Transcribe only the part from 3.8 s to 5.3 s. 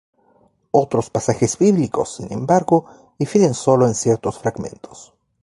en ciertos fragmentos.